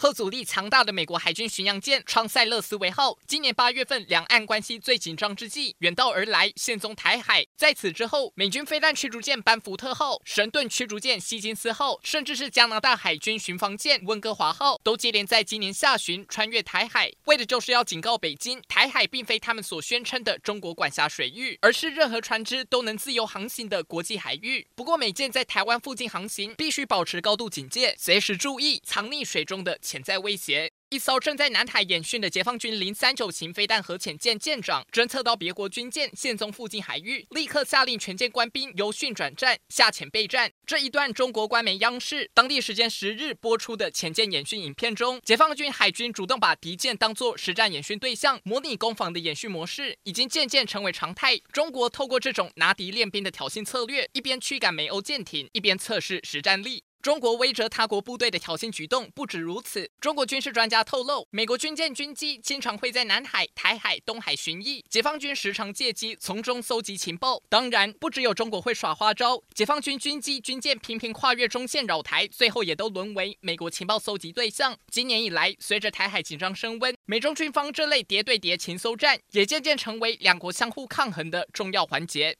[0.00, 7.46] 核阻力强大的美国海军巡洋舰“昌塞勒斯维号”今年八月份两岸关系最紧张之际，远道而来，现踪台海。
[7.54, 24.66] 在此之后，美军飞弹驱逐舰“班福特号”、神盾驱逐舰“希金斯号”，甚至是加拿大海军巡防舰“温哥华号”，都接连在今年下旬穿越台海，为的就是要警告北京，台海并非他们所宣称的中国管辖水域，而是任何船只都能自由航行的国际海域。
[24.74, 30.70] 不过，美舰在台湾附近航行，必须保持高度警戒，随时注意藏匿水中的潜在威胁。
[30.90, 40.52] 一艘正在南海演训的解放军零三九型飞弹核潜舰舰长侦测到别国军舰现踪附近海域，立刻下令全舰官兵由训转战，下潜备战。
[40.66, 51.38] 这一段中国官媒央视当地时间十日播出的潜舰演训影片中，解放军海军主动把敌舰当作实战演训对象，模拟攻防的演训模式已经渐渐成为常态。
[51.52, 56.82] 中国透过这种拿敌练兵的挑衅策略，一边驱赶美欧舰艇，一边测试实战力。
[57.02, 59.90] 中国威慑他国部队的挑衅举动不止如此。
[60.02, 67.42] 中国军事专家透露，美国军舰军机经常会在南海、台海、东海巡弋，解放军时常借机从中搜集情报。
[67.48, 74.76] 当然，不只有中国会耍花招，解放军军机、军舰频频跨越中线扰台，最后也都沦为美国情报搜集对象。
[74.90, 82.36] 今年以来，随着台海紧张升温，美中军方这类谍对谍情搜战也渐渐成为两国相互抗衡的重要环节。